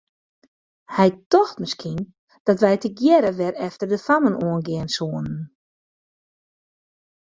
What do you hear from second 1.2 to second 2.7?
tocht miskien dat